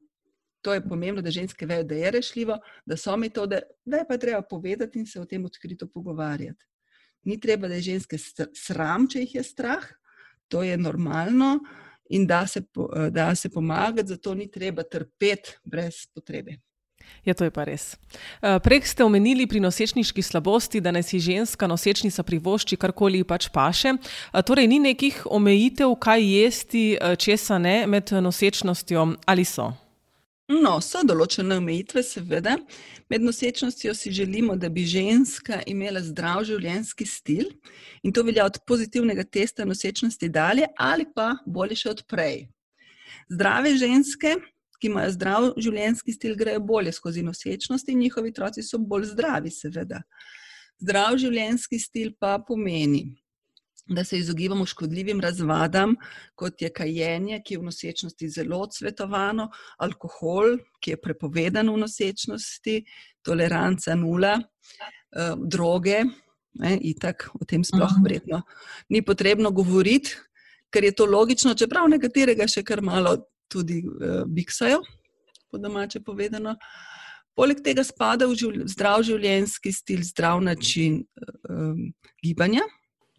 To 0.63 0.75
je 0.75 0.83
pomembno, 0.89 1.23
da 1.23 1.31
ženske 1.31 1.67
vejo, 1.67 1.85
da 1.85 1.95
je 1.95 2.11
rešljivo, 2.11 2.59
da 2.87 2.97
so 2.97 3.17
metode, 3.17 3.61
da 3.85 4.03
je 4.03 4.07
pa 4.09 4.19
treba 4.19 4.43
povedati 4.43 4.99
in 4.99 5.07
se 5.07 5.21
o 5.21 5.25
tem 5.25 5.45
odkrito 5.45 5.87
pogovarjati. 5.87 6.65
Ni 7.23 7.41
treba, 7.41 7.69
da 7.69 7.75
je 7.75 7.89
ženske 7.93 8.19
sram, 8.55 9.09
če 9.11 9.25
jih 9.25 9.35
je 9.35 9.43
strah, 9.43 9.87
to 10.49 10.63
je 10.63 10.77
normalno 10.77 11.59
in 12.11 12.27
da 12.27 12.47
se, 12.47 12.63
da 13.11 13.35
se 13.35 13.51
pomagati, 13.51 14.09
zato 14.09 14.35
ni 14.35 14.51
treba 14.51 14.83
trpeti 14.83 15.59
brez 15.65 16.07
potrebe. 16.15 16.59
Ja, 17.25 17.35
to 17.35 17.45
je 17.45 17.51
pa 17.51 17.65
res. 17.65 17.95
Eh, 18.43 18.59
Prej 18.63 18.83
ste 18.87 19.05
omenili 19.05 19.47
pri 19.47 19.61
nosečniški 19.61 20.23
slabosti, 20.23 20.81
da 20.81 20.91
naj 20.91 21.03
si 21.03 21.21
ženska 21.21 21.67
nosečnica 21.67 22.23
privošči 22.23 22.77
karkoli 22.77 23.25
pač 23.25 23.49
paše. 23.49 23.95
Eh, 23.95 24.43
torej, 24.43 24.67
ni 24.67 24.79
nekih 24.79 25.27
omejitev, 25.31 25.95
kaj 25.99 26.23
jesti, 26.23 26.85
eh, 26.95 27.17
česa 27.17 27.59
ne 27.59 27.87
med 27.87 28.13
nosečnostjo 28.13 29.15
ali 29.27 29.45
so? 29.45 29.73
No, 30.53 30.75
so 30.85 31.01
določene 31.07 31.57
omejitve, 31.57 32.03
seveda. 32.05 32.59
Med 33.09 33.23
nosečnostjo 33.25 33.95
si 33.97 34.13
želimo, 34.13 34.57
da 34.57 34.69
bi 34.69 34.85
ženska 34.85 35.63
imela 35.71 36.03
zdrav 36.05 36.43
življenjski 36.45 37.07
stil 37.09 37.49
in 38.05 38.13
to 38.13 38.25
velja 38.27 38.45
od 38.51 38.59
pozitivnega 38.69 39.25
testa 39.25 39.65
nosečnosti 39.65 40.29
dalje 40.29 40.69
ali 40.77 41.07
pa 41.15 41.31
bolje 41.47 41.79
še 41.85 41.95
od 41.95 42.03
prej. 42.11 42.45
Zdrave 43.33 43.73
ženske, 43.81 44.35
ki 44.81 44.91
imajo 44.91 45.15
zdrav 45.15 45.49
življenjski 45.57 46.17
stil, 46.19 46.37
grejo 46.37 46.61
bolje 46.69 46.93
skozi 46.93 47.25
nosečnost 47.25 47.89
in 47.89 48.03
njihovi 48.03 48.35
otroci 48.35 48.67
so 48.67 48.81
bolj 48.83 49.13
zdravi, 49.15 49.53
seveda. 49.55 50.03
Zdrav 50.83 51.17
življenjski 51.23 51.79
stil 51.81 52.13
pa 52.21 52.37
pomeni, 52.45 53.07
da 53.95 54.05
se 54.05 54.19
izogibamo 54.19 54.67
škodljivim 54.67 55.21
razvadam, 55.21 55.95
kot 56.35 56.63
je 56.63 56.71
kajenje, 56.73 57.41
ki 57.45 57.55
je 57.55 57.59
v 57.59 57.69
nosečnosti 57.69 58.29
zelo 58.29 58.61
odsvetovano, 58.65 59.49
alkohol, 59.79 60.57
ki 60.81 60.95
je 60.95 61.01
prepovedan 61.01 61.71
v 61.71 61.79
nosečnosti, 61.85 62.77
toleranca 63.23 63.95
nula, 63.95 64.35
eh, 64.39 65.35
droge, 65.39 66.03
ne, 66.55 66.77
itak 66.81 67.31
o 67.41 67.45
tem 67.45 67.65
sploh 67.65 67.91
mhm. 67.97 68.05
vredno. 68.05 68.43
Ni 68.89 69.03
potrebno 69.03 69.51
govoriti, 69.51 70.17
ker 70.73 70.85
je 70.85 70.95
to 70.97 71.07
logično, 71.07 71.55
čeprav 71.55 71.89
nekaterega 71.89 72.49
še 72.49 72.65
kar 72.65 72.83
malo 72.83 73.17
tudi 73.53 73.83
eh, 73.85 74.25
biksajo, 74.27 74.81
po 75.51 75.61
domače 75.61 76.01
povedano. 76.01 76.57
Poleg 77.37 77.63
tega 77.65 77.85
spada 77.85 78.27
v 78.29 78.37
živl 78.37 78.65
zdrav 78.69 79.05
življenjski 79.09 79.73
stil, 79.73 80.03
zdrav 80.05 80.41
način 80.45 81.01
eh, 81.01 81.83
gibanja. 82.25 82.65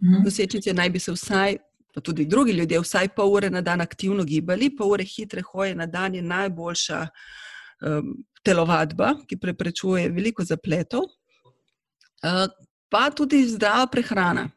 Mhm. 0.04 0.24
Nosečnice 0.24 0.74
naj 0.74 0.90
bi 0.90 1.00
se 1.00 1.12
vsaj, 1.12 1.58
pa 1.94 2.02
tudi 2.02 2.26
drugi 2.26 2.52
ljudje, 2.52 2.80
vsaj 2.80 3.08
pol 3.16 3.32
ure 3.34 3.50
na 3.50 3.62
dan 3.62 3.82
aktivno 3.82 4.24
gibali, 4.24 4.76
pol 4.76 4.92
ure 4.92 5.04
hitre 5.04 5.42
hoje 5.42 5.76
na 5.76 5.86
dan 5.86 6.16
je 6.16 6.22
najboljša 6.22 7.08
um, 7.08 8.16
telovadba, 8.44 9.14
ki 9.28 9.38
preprečuje 9.40 10.10
veliko 10.10 10.44
zapletov, 10.44 11.08
uh, 11.08 12.48
pa 12.90 13.10
tudi 13.16 13.46
zdrava 13.48 13.88
prehrana. 13.88 14.50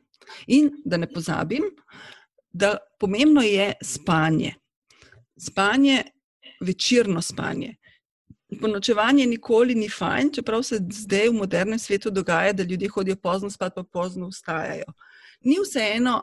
In 0.47 0.71
da 0.85 0.97
ne 0.97 1.07
pozabim, 1.07 1.63
da 2.51 2.77
pomembno 2.99 3.43
je 3.43 3.73
spanje. 3.85 4.55
Spanje, 5.39 6.03
večerno 6.61 7.23
spanje. 7.23 7.77
Ponočevanje 8.61 9.27
nikoli 9.27 9.75
ni 9.75 9.89
fajn, 9.89 10.33
čeprav 10.35 10.63
se 10.63 10.81
zdaj 10.91 11.29
v 11.29 11.39
modernem 11.39 11.79
svetu 11.79 12.11
dogaja, 12.11 12.53
da 12.53 12.63
ljudje 12.63 12.89
hodijo 12.89 13.17
pozno 13.23 13.51
spat, 13.51 13.75
pa 13.75 13.83
pozno 13.83 14.29
vstajajo. 14.29 14.89
Uh, 14.89 15.16
ni 15.45 15.59
vseeno, 15.63 16.21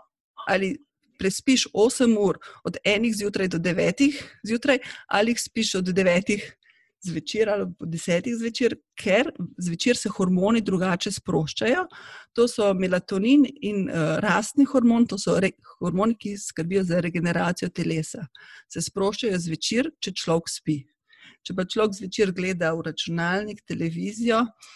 ali 0.47 0.73
prespiš 1.19 1.67
8 1.73 2.17
ur 2.19 2.39
od 2.63 2.77
enih 2.83 3.15
zjutraj 3.15 3.47
do 3.47 3.57
9 3.57 4.11
zjutraj, 4.43 4.79
ali 5.07 5.31
jih 5.31 5.41
spiš 5.41 5.75
od 5.75 5.85
9 5.85 6.41
zvečer 7.03 7.49
ali 7.49 7.63
od 7.63 7.89
10 7.89 8.29
zvečer, 8.39 8.75
ker 8.99 9.31
zvečer 9.57 9.97
se 9.97 10.09
hormoni 10.09 10.61
drugače 10.61 11.11
sproščajo. 11.11 11.85
To 12.33 12.47
so 12.47 12.69
melatonin 12.73 13.43
in 13.61 13.89
uh, 13.89 14.17
rastni 14.23 14.65
hormon, 14.65 15.07
to 15.07 15.19
so 15.19 15.35
hormoni, 15.81 16.15
ki 16.19 16.37
skrbijo 16.37 16.83
za 16.83 17.01
regeneracijo 17.03 17.69
telesa. 17.69 18.23
Se 18.71 18.81
sproščajo 18.81 19.39
zvečer, 19.39 19.91
če 19.99 20.15
človek 20.23 20.49
spi. 20.49 20.77
Če 21.43 21.55
pa 21.57 21.67
človek 21.67 21.99
zvečer 21.99 22.31
gleda 22.31 22.71
v 22.71 22.87
računalnik, 22.87 23.65
televizijo, 23.67 24.39
uh, 24.47 24.71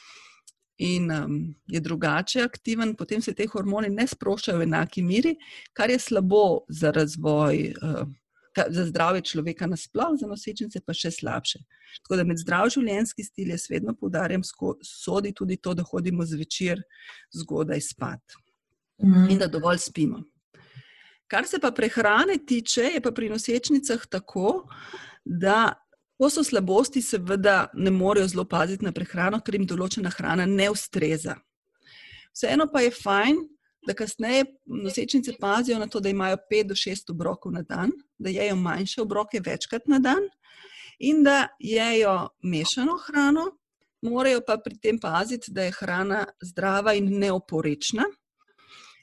in 0.78 1.12
um, 1.12 1.56
je 1.68 1.80
drugače 1.80 2.42
aktiven, 2.42 2.96
potem 2.96 3.22
se 3.22 3.34
te 3.34 3.48
hormoni 3.50 3.90
ne 3.90 4.06
sproščajo 4.08 4.60
v 4.62 4.68
enaki 4.68 5.02
miri, 5.04 5.34
kar 5.74 5.90
je 5.90 6.00
slabo 6.00 6.66
za 6.70 6.92
razvoj, 6.94 7.74
uh, 7.82 8.04
za 8.70 8.86
zdravje 8.86 9.22
človeka 9.22 9.68
nasplošno, 9.68 10.22
za 10.22 10.30
nosečnice 10.30 10.82
pa 10.86 10.94
še 10.94 11.12
slabše. 11.12 11.62
Tako 12.04 12.20
da 12.20 12.26
med 12.28 12.42
zdrav 12.42 12.70
življenjski 12.74 13.26
stil 13.26 13.54
jaz 13.54 13.68
vedno 13.70 13.94
poudarjam, 13.98 14.46
sodi 14.86 15.34
tudi 15.34 15.58
to, 15.58 15.74
da 15.78 15.86
hodimo 15.86 16.26
zvečer 16.26 16.82
zgodaj 17.34 17.82
spat 17.82 18.38
mm. 19.04 19.30
in 19.34 19.42
da 19.42 19.50
dovolj 19.50 19.82
spimo. 19.90 20.24
Kar 21.28 21.48
se 21.48 21.60
pa 21.60 21.74
prehrane 21.76 22.38
tiče, 22.48 22.86
je 22.96 23.02
pa 23.04 23.12
pri 23.12 23.30
nosečnicah 23.30 24.06
tako, 24.10 24.68
da 25.26 25.74
Ko 26.18 26.30
so 26.34 26.44
slabosti, 26.44 27.02
seveda 27.02 27.68
ne 27.74 27.92
morejo 27.94 28.28
zelo 28.28 28.46
paziti 28.50 28.86
na 28.86 28.92
prehrano, 28.92 29.40
ker 29.42 29.56
jim 29.56 29.68
določena 29.70 30.10
hrana 30.16 30.48
ne 30.50 30.70
ustreza. 30.74 31.38
Vseeno 32.34 32.66
pa 32.74 32.82
je 32.82 32.92
fajn, 32.94 33.44
da 33.88 33.94
kasneje 33.94 34.46
nosečnice 34.66 35.38
pazijo 35.40 35.80
na 35.80 35.88
to, 35.88 36.00
da 36.00 36.10
imajo 36.10 36.38
5 36.52 36.68
do 36.68 36.76
6 36.76 37.12
obrokov 37.14 37.54
na 37.54 37.62
dan, 37.62 37.94
da 38.18 38.30
jejo 38.30 38.56
manjše 38.56 39.02
obroke 39.02 39.40
večkrat 39.40 39.88
na 39.88 40.00
dan 40.00 40.28
in 41.00 41.24
da 41.24 41.48
jejo 41.60 42.30
mešano 42.44 42.98
hrano, 43.08 43.46
morajo 44.02 44.42
pa 44.48 44.58
pri 44.58 44.78
tem 44.78 45.00
paziti, 45.00 45.52
da 45.52 45.64
je 45.64 45.76
hrana 45.80 46.26
zdrava 46.42 46.94
in 46.94 47.14
neoporečna. 47.20 48.04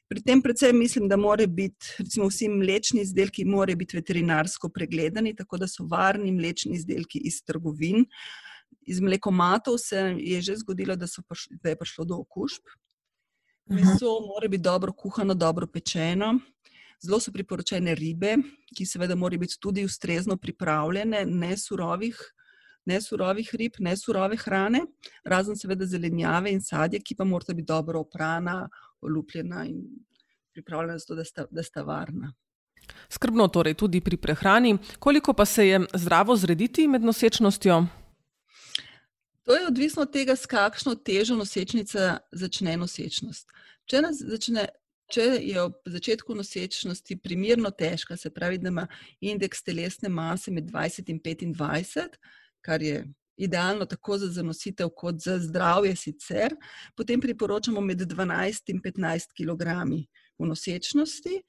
Pri 0.08 0.23
tem 0.23 0.42
predvsem 0.42 0.76
mislim, 0.78 1.08
da 1.08 1.16
mora 1.16 1.46
biti, 1.46 1.94
recimo, 1.99 2.28
vsi 2.28 2.49
mlečni 2.49 3.00
izdelki 3.00 3.44
morajo 3.44 3.76
biti 3.80 3.96
veterinarsko 3.96 4.68
pregledani, 4.68 5.34
tako 5.37 5.58
da 5.58 5.68
so 5.68 5.87
varni 5.90 6.32
mlečni 6.32 6.76
izdelki 6.76 7.23
iz 7.25 7.40
trgovin. 7.44 8.04
Iz 8.87 9.00
mlekomatov 9.00 9.78
se 9.78 10.14
je 10.18 10.40
že 10.42 10.56
zgodilo, 10.61 10.96
da, 10.96 11.06
prišli, 11.28 11.56
da 11.62 11.73
je 11.73 11.78
prišlo 11.80 12.04
do 12.04 12.18
okužb. 12.20 12.75
Meso 13.66 14.18
mora 14.26 14.49
biti 14.49 14.62
dobro 14.62 14.92
kuhano, 14.92 15.34
dobro 15.34 15.66
pečeno. 15.66 16.34
Zelo 17.00 17.20
so 17.20 17.32
priporočene 17.32 17.94
ribe, 17.94 18.37
ki 18.76 18.87
seveda 18.87 19.16
morajo 19.16 19.40
biti 19.40 19.58
tudi 19.61 19.84
ustrezno 19.84 20.37
pripravljene, 20.37 21.25
ne 21.26 21.56
surovih, 21.56 22.20
ne 22.84 23.00
surovih 23.00 23.50
rib, 23.54 23.76
ne 23.78 23.96
surove 23.96 24.37
hrane, 24.37 24.80
razen 25.25 25.56
seveda 25.56 25.87
zelenjave 25.87 26.52
in 26.52 26.61
sadje, 26.61 27.00
ki 27.00 27.16
pa 27.16 27.25
morata 27.25 27.54
biti 27.56 27.73
dobro 27.73 28.00
oprana, 28.04 28.68
olupljena 29.04 29.64
in 29.68 29.82
pripravljena 30.52 30.99
za 30.99 31.06
to, 31.06 31.14
da 31.14 31.25
sta, 31.25 31.46
da 31.50 31.62
sta 31.62 31.82
varna. 31.82 32.32
Skrbno 33.08 33.49
torej 33.49 33.75
tudi 33.75 34.00
pri 34.00 34.16
prehrani. 34.16 34.78
Koliko 34.99 35.32
pa 35.32 35.44
se 35.44 35.68
je 35.68 35.80
zdravo 35.94 36.37
zrediti 36.37 36.88
med 36.88 37.02
nosečnostjo? 37.02 37.87
To 39.44 39.54
je 39.54 39.66
odvisno 39.66 40.02
od 40.02 40.12
tega, 40.12 40.37
s 40.37 40.46
kakšno 40.46 40.94
težo 40.94 41.37
nosečnica 41.37 42.18
začne 42.32 42.76
nosečnost. 42.80 43.50
Če, 43.84 44.00
začne, 44.16 44.68
če 45.12 45.26
je 45.44 45.58
ob 45.61 45.75
začetku 45.84 46.34
nosečnosti 46.34 47.16
primerno 47.20 47.70
težka, 47.70 48.16
se 48.16 48.32
pravi, 48.32 48.58
da 48.58 48.73
ima 48.73 48.87
indeks 49.20 49.62
telesne 49.62 50.08
mase 50.08 50.52
med 50.52 50.70
20 50.73 51.12
in 51.12 51.20
25, 51.20 52.16
kar 52.64 52.82
je 52.82 53.04
idealno 53.37 53.87
tako 53.87 54.19
za 54.19 54.29
zanositev, 54.33 54.91
kot 54.97 55.21
za 55.23 55.38
zdravje 55.38 55.97
sicer, 55.97 56.55
potem 56.97 57.21
priporočamo 57.21 57.81
med 57.81 57.99
12 57.99 58.73
in 58.73 58.83
15 58.83 59.35
kg 59.37 59.85
v 60.38 60.49
nosečnosti. 60.49 61.41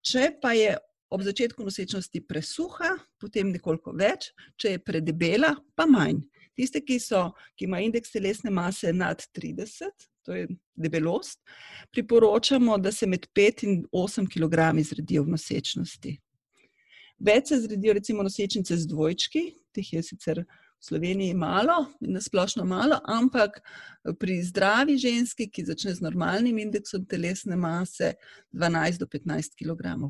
Če 0.00 0.30
pa 0.42 0.52
je 0.56 0.76
ob 1.10 1.22
začetku 1.26 1.64
nosečnosti 1.66 2.22
presuha, 2.26 2.94
potem 3.20 3.50
nekoliko 3.50 3.92
več, 3.98 4.30
če 4.56 4.76
je 4.76 4.82
predebela, 4.82 5.56
pa 5.74 5.86
manj. 5.90 6.22
Tiste, 6.56 6.82
ki, 6.84 6.98
so, 7.02 7.30
ki 7.58 7.66
imajo 7.66 7.88
indeks 7.88 8.12
telesne 8.14 8.52
mase 8.54 8.92
nad 8.94 9.22
30, 9.36 10.06
to 10.26 10.36
je 10.36 10.46
debelost, 10.76 11.40
priporočamo, 11.94 12.78
da 12.78 12.92
se 12.92 13.08
med 13.10 13.26
5 13.36 13.64
in 13.66 13.76
8 13.90 14.28
kg 14.30 14.70
zredijo 14.86 15.24
v 15.26 15.34
nosečnosti. 15.34 16.16
Več 17.20 17.50
se 17.50 17.60
zredijo, 17.60 17.94
recimo, 17.98 18.22
nosečnice 18.24 18.76
z 18.76 18.88
dvojčki, 18.88 19.42
teh 19.74 19.92
je 19.92 20.02
sicer 20.04 20.44
v 20.80 20.84
Sloveniji 20.84 21.34
malo, 21.34 21.86
na 22.00 22.20
splošno 22.20 22.64
malo, 22.64 23.00
ampak 23.04 23.60
pri 24.18 24.40
zdravi 24.42 24.96
ženski, 24.98 25.50
ki 25.52 25.64
začne 25.68 25.94
z 25.94 26.00
normalnim 26.00 26.58
indeksom 26.58 27.04
telesne 27.04 27.56
mase, 27.56 28.14
12 28.52 28.98
do 28.98 29.06
15 29.06 29.60
kg. 29.60 30.08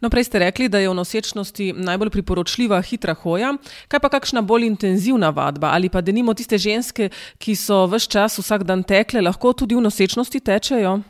No, 0.00 0.10
prej 0.10 0.28
ste 0.28 0.38
rekli, 0.38 0.68
da 0.68 0.78
je 0.78 0.88
v 0.88 0.94
nosečnosti 0.94 1.72
najbolj 1.72 2.10
priporočljiva 2.10 2.78
hitra 2.82 3.14
hoja. 3.14 3.54
Kaj 3.88 4.00
pa 4.00 4.10
kakšna 4.12 4.42
bolj 4.44 4.68
intenzivna 4.68 5.32
vadba 5.32 5.72
ali 5.72 5.88
pa 5.88 6.00
da 6.00 6.12
nimo 6.12 6.34
tiste 6.34 6.58
ženske, 6.58 7.08
ki 7.38 7.56
so 7.56 7.86
vse 7.88 8.10
čas 8.12 8.38
vsak 8.38 8.64
dan 8.68 8.84
tekle, 8.84 9.24
lahko 9.24 9.52
tudi 9.52 9.74
v 9.74 9.82
nosečnosti 9.82 10.40
tečejo? 10.40 11.00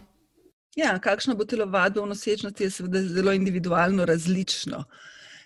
Ja, 0.77 0.97
kakšna 0.99 1.35
bo 1.37 1.45
telovadba 1.45 2.01
v 2.01 2.15
nosečnosti, 2.15 2.65
je 2.65 2.71
seveda 2.71 3.03
zelo 3.03 3.33
individualno 3.33 4.07
različno. 4.09 4.85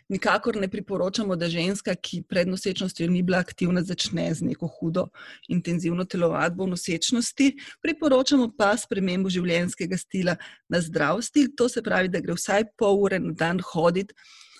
Nikakor 0.08 0.56
ne 0.56 0.68
priporočamo, 0.70 1.34
da 1.36 1.48
ženska, 1.50 1.94
ki 1.94 2.22
pred 2.28 2.48
nosečnostjo 2.48 3.08
ni 3.10 3.24
bila 3.26 3.40
aktivna, 3.42 3.82
začne 3.82 4.28
z 4.34 4.46
neko 4.46 4.68
hudo 4.78 5.08
intenzivno 5.50 6.04
telovadbo 6.04 6.64
v 6.64 6.76
nosečnosti. 6.76 7.48
Priporočamo 7.82 8.52
pa 8.58 8.76
spremembo 8.78 9.32
življenjskega 9.32 9.98
stila 9.98 10.36
na 10.70 10.80
zdrav 10.80 11.22
stil, 11.26 11.50
to 11.58 11.68
se 11.68 11.82
pravi, 11.82 12.12
da 12.12 12.22
gre 12.22 12.38
vsaj 12.38 12.68
pol 12.78 13.02
ure 13.02 13.18
na 13.18 13.34
dan 13.34 13.58
hoditi. 13.72 14.14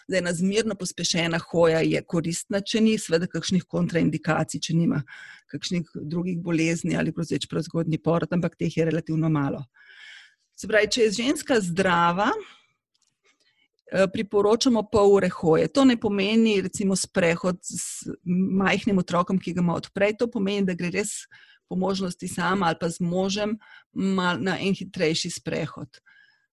Da 0.07 0.17
je 0.17 0.23
ena 0.23 0.33
zmerno 0.35 0.75
pospešena 0.79 1.38
hoja 1.50 1.81
je 1.83 1.99
koristna, 2.03 2.61
če 2.62 2.83
ni 2.83 2.95
seveda 2.99 3.26
kakšnih 3.31 3.65
kontraindikacij, 3.67 4.62
če 4.62 4.75
nima 4.79 5.00
kakšnih 5.50 5.97
drugih 6.07 6.38
bolezni 6.43 6.95
ali 6.99 7.15
prozeč 7.15 7.49
prezgodni 7.50 7.99
porod, 7.99 8.31
ampak 8.35 8.55
teh 8.59 8.71
je 8.71 8.87
relativno 8.87 9.31
malo. 9.31 9.65
Se 10.59 10.71
pravi, 10.71 10.91
če 10.95 11.09
je 11.09 11.17
ženska 11.19 11.59
zdrava, 11.61 12.31
priporočamo 14.12 14.83
pol 14.90 15.12
ure 15.14 15.28
hoje. 15.28 15.69
To 15.69 15.85
ne 15.85 15.97
pomeni, 16.00 16.61
recimo, 16.61 16.97
sprehod 16.97 17.59
z 17.62 18.11
majhnim 18.59 18.99
otrokom, 18.99 19.38
ki 19.38 19.55
ga 19.55 19.62
ima 19.62 19.76
odprej. 19.78 20.16
To 20.19 20.31
pomeni, 20.31 20.66
da 20.66 20.75
gre 20.75 20.90
res 20.90 21.12
po 21.69 21.76
možnosti 21.76 22.28
sama 22.28 22.66
ali 22.66 22.76
pa 22.81 22.88
z 22.88 23.00
možem 23.00 23.59
na 23.95 24.59
en 24.61 24.75
hitrejši 24.75 25.31
sprehod. 25.31 26.00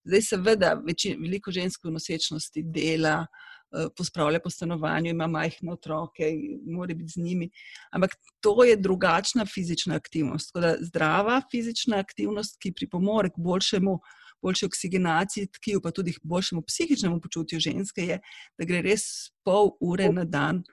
Zdaj, 0.06 0.22
seveda, 0.22 0.74
večin, 0.86 1.22
veliko 1.22 1.52
žensk 1.52 1.86
v 1.86 1.94
nosečnosti 1.96 2.64
dela, 2.64 3.26
eh, 3.72 3.88
pospravlja 3.98 4.40
po 4.44 4.50
stanovanju, 4.50 5.10
ima 5.10 5.28
majhne 5.28 5.72
otroke, 5.72 6.28
mora 6.66 6.94
biti 6.94 7.14
z 7.16 7.24
njimi. 7.24 7.50
Ampak 7.92 8.16
to 8.42 8.64
je 8.64 8.76
drugačna 8.76 9.46
fizična 9.46 9.96
aktivnost. 9.96 10.52
Zdrava 10.82 11.42
fizična 11.52 11.98
aktivnost, 11.98 12.58
ki 12.60 12.74
pripomore 12.74 13.30
k 13.30 13.38
boljšemu 13.38 14.00
boljši 14.44 14.68
oksigenaciji 14.70 15.52
tkiv, 15.58 15.82
pa 15.84 15.92
tudi 15.92 16.16
boljšemu 16.24 16.64
psihičnemu 16.68 17.22
počutju 17.24 17.60
ženske, 17.64 18.08
je, 18.12 18.20
da 18.60 18.68
gre 18.68 18.82
res 18.86 19.06
pol 19.46 19.74
ure 19.82 20.12
na 20.14 20.26
dan 20.28 20.64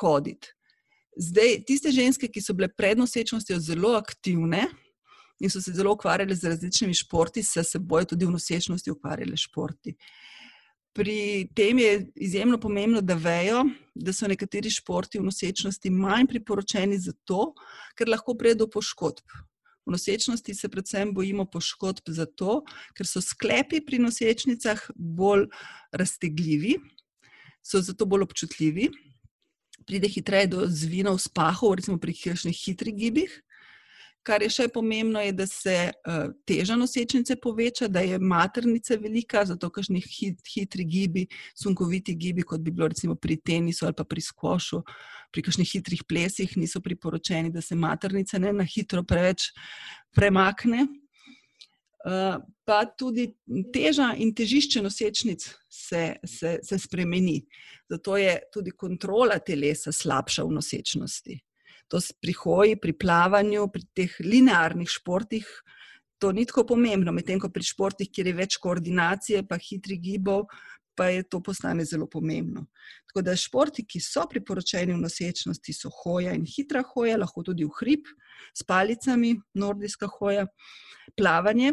hoditi. 0.00 0.50
Zdaj, 1.20 1.64
tiste 1.66 1.92
ženske, 1.92 2.30
ki 2.30 2.42
so 2.42 2.54
bile 2.56 2.70
pred 2.70 2.98
nosečnostjo 2.98 3.58
zelo 3.60 3.96
aktivne 3.98 4.66
in 5.40 5.50
so 5.50 5.60
se 5.60 5.72
zelo 5.74 5.94
ukvarjale 5.96 6.34
z 6.36 6.52
različnimi 6.52 6.94
športi, 6.94 7.42
se 7.42 7.64
seboj 7.64 8.06
tudi 8.12 8.28
v 8.28 8.34
nosečnosti 8.36 8.92
ukvarjale 8.92 9.36
športi. 9.36 9.96
Pri 10.92 11.48
tem 11.54 11.78
je 11.78 11.92
izjemno 12.16 12.58
pomembno, 12.60 13.00
da 13.00 13.14
vejo, 13.14 13.62
da 13.94 14.12
so 14.12 14.28
nekateri 14.28 14.70
športi 14.70 15.20
v 15.20 15.28
nosečnosti 15.28 15.90
manj 15.90 16.26
priporočeni 16.32 16.98
zato, 16.98 17.52
ker 17.96 18.10
lahko 18.10 18.34
pride 18.34 18.58
do 18.64 18.66
poškodb. 18.70 19.22
V 19.86 19.94
nosečnosti 19.96 20.54
se 20.54 20.68
predvsem 20.68 21.14
bojimo 21.14 21.46
poškodb 21.50 22.12
zato, 22.14 22.60
ker 22.94 23.08
so 23.08 23.22
sklepi 23.24 23.80
pri 23.84 23.98
nosečnicah 23.98 24.82
bolj 24.94 25.48
raztegljivi, 25.92 26.76
so 27.64 27.80
zato 27.84 28.06
bolj 28.06 28.28
občutljivi, 28.28 28.90
pride 29.88 30.08
hitreje 30.08 30.50
do 30.52 30.66
zvinov 30.68 31.18
spahov, 31.18 31.74
recimo 31.80 31.98
pri 31.98 32.14
hitrih 32.14 32.94
gibih. 32.94 33.40
Kar 34.30 34.44
je 34.44 34.50
še 34.54 34.68
pomembno, 34.70 35.18
je, 35.24 35.32
da 35.34 35.44
se 35.50 35.72
uh, 35.90 36.28
teža 36.46 36.76
nosečnice 36.78 37.34
poveča, 37.42 37.88
da 37.90 38.04
je 38.06 38.18
maternica 38.22 38.94
velika, 39.02 39.42
zato 39.48 39.72
kažni 39.74 39.98
hit, 40.04 40.38
hitri 40.52 40.86
gibi, 40.86 41.24
sunkoviti 41.58 42.14
gibi, 42.14 42.44
kot 42.46 42.62
bi 42.62 42.70
bilo 42.70 42.86
recimo 42.92 43.16
pri 43.18 43.40
tenisu 43.42 43.88
ali 43.88 43.98
pa 43.98 44.06
pri 44.06 44.22
skošu, 44.22 44.84
pri 45.34 45.44
kakšnih 45.48 45.72
hitrih 45.74 46.06
plesih, 46.06 46.54
niso 46.62 46.78
priporočeni, 46.84 47.50
da 47.50 47.62
se 47.64 47.74
maternica 47.74 48.38
ne 48.38 48.54
na 48.60 48.68
hitro 48.70 49.02
preveč 49.02 49.50
premakne. 50.14 50.86
Uh, 52.06 52.38
pa 52.64 52.84
tudi 52.86 53.26
teža 53.74 54.12
in 54.22 54.30
težišče 54.32 54.86
nosečnic 54.86 55.50
se, 55.66 56.06
se, 56.22 56.56
se 56.62 56.78
spremeni. 56.78 57.40
Zato 57.90 58.14
je 58.16 58.38
tudi 58.54 58.78
kontrola 58.78 59.42
telesa 59.42 59.90
slabša 59.92 60.46
v 60.46 60.60
nosečnosti 60.60 61.40
to 61.90 61.98
pri 62.22 62.32
hoji, 62.38 62.78
pri 62.78 62.94
plavanju, 62.94 63.66
pri 63.72 63.84
teh 63.94 64.16
linearnih 64.22 64.88
športih, 64.88 65.46
to 66.20 66.30
ni 66.36 66.44
tako 66.46 66.66
pomembno, 66.74 67.12
medtem 67.16 67.40
ko 67.40 67.50
pri 67.50 67.64
športih, 67.66 68.10
kjer 68.12 68.30
je 68.30 68.36
več 68.36 68.58
koordinacije, 68.62 69.42
pa 69.48 69.58
hitri 69.58 69.96
gibov, 69.98 70.46
pa 70.94 71.08
je 71.08 71.24
to 71.24 71.40
postane 71.42 71.84
zelo 71.88 72.06
pomembno. 72.10 72.66
Tako 73.08 73.24
da 73.24 73.36
športi, 73.36 73.86
ki 73.88 74.02
so 74.04 74.26
priporočeni 74.28 74.92
v 74.92 75.00
nosečnosti, 75.00 75.74
so 75.74 75.90
hoja 76.02 76.34
in 76.36 76.44
hitra 76.46 76.84
hoja, 76.92 77.16
lahko 77.18 77.42
tudi 77.46 77.64
v 77.64 77.72
hrib 77.80 78.10
s 78.52 78.66
palicami, 78.68 79.32
nordijska 79.56 80.10
hoja, 80.18 80.44
plavanje, 81.16 81.72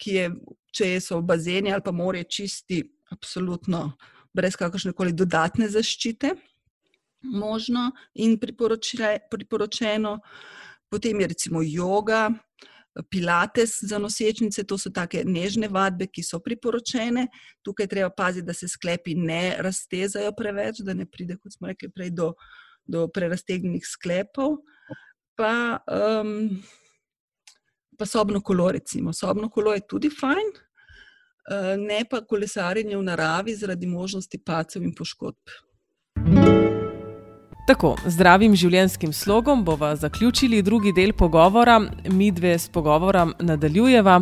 ki 0.00 0.16
je, 0.16 0.30
če 0.72 0.94
so 1.04 1.20
v 1.20 1.28
bazeni 1.28 1.74
ali 1.74 1.84
pa 1.84 1.92
morje 1.92 2.24
čisti, 2.24 2.80
absolutno 3.12 3.90
brez 4.32 4.56
kakršne 4.56 4.94
koli 4.96 5.12
dodatne 5.12 5.68
zaščite 5.68 6.32
možno 7.22 7.90
in 8.14 8.38
priporočeno. 9.30 10.18
Potem 10.90 11.20
je 11.20 11.26
recimo 11.26 11.60
yoga, 11.62 12.30
pilates 13.10 13.78
za 13.82 13.98
nosečnice, 13.98 14.64
to 14.64 14.78
so 14.78 14.90
take 14.90 15.22
nežne 15.24 15.68
vadbe, 15.68 16.06
ki 16.06 16.22
so 16.26 16.40
priporočene. 16.42 17.28
Tukaj 17.62 17.86
treba 17.86 18.10
paziti, 18.10 18.46
da 18.46 18.54
se 18.54 18.68
sklepi 18.68 19.14
ne 19.14 19.56
raztezajo 19.58 20.32
preveč, 20.36 20.82
da 20.84 20.94
ne 20.94 21.06
pride, 21.06 21.38
kot 21.38 21.54
smo 21.54 21.70
rekli, 21.70 21.90
prej 21.94 22.10
do, 22.10 22.32
do 22.84 23.06
prerastegnjenih 23.08 23.86
sklepov. 23.86 24.58
Pa, 25.38 25.78
um, 25.86 26.50
pa 27.98 28.06
sobno 28.06 28.42
kolo, 28.42 28.70
recimo. 28.72 29.12
Sobno 29.12 29.48
kolo 29.48 29.74
je 29.74 29.86
tudi 29.86 30.10
fajn, 30.10 30.50
uh, 30.50 31.72
ne 31.78 32.02
pa 32.10 32.24
kolesarjenje 32.26 32.98
v 32.98 33.06
naravi 33.06 33.54
zaradi 33.56 33.86
možnosti 33.86 34.42
pacev 34.44 34.82
in 34.82 34.94
poškodb. 34.94 35.60
Tako, 37.70 37.92
zdravim 38.02 38.56
življenjskim 38.58 39.12
slogom 39.14 39.60
bomo 39.62 39.92
zaključili 39.94 40.58
drugi 40.66 40.90
del 40.90 41.12
pogovora, 41.14 41.76
mi 42.10 42.32
dve 42.34 42.56
s 42.58 42.66
pogovorom 42.68 43.30
nadaljujeva, 43.38 44.16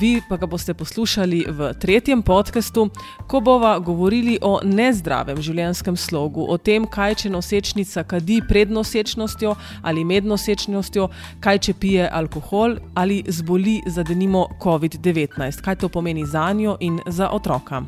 vi 0.00 0.10
pa 0.28 0.36
ga 0.36 0.44
boste 0.46 0.74
poslušali 0.76 1.38
v 1.48 1.70
tretjem 1.80 2.20
podkastu, 2.22 2.84
ko 3.32 3.40
bomo 3.40 3.70
govorili 3.80 4.36
o 4.44 4.58
nezdravem 4.60 5.40
življenjskem 5.40 5.96
slogu, 5.96 6.44
o 6.44 6.58
tem, 6.60 6.84
kaj 6.84 7.16
če 7.24 7.32
nosečnica 7.32 8.04
kadi 8.12 8.42
pred 8.44 8.68
nosečnostjo 8.68 9.56
ali 9.80 10.04
med 10.04 10.28
nosečnostjo, 10.28 11.08
kaj 11.40 11.64
če 11.64 11.78
pije 11.80 12.12
alkohol 12.12 12.76
ali 12.92 13.22
zboli 13.24 13.80
za 13.88 14.04
denimo 14.04 14.50
COVID-19, 14.60 15.64
kaj 15.64 15.80
to 15.80 15.88
pomeni 15.88 16.28
za 16.28 16.50
njo 16.52 16.76
in 16.80 17.00
za 17.08 17.32
otroka. 17.32 17.86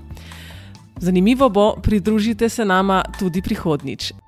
Zanimivo 0.96 1.52
bo, 1.52 1.72
pridružite 1.82 2.48
se 2.48 2.64
nama 2.64 3.02
tudi 3.20 3.42
prihodnič. 3.42 4.23